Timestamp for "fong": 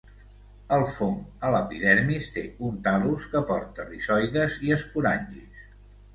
0.93-1.19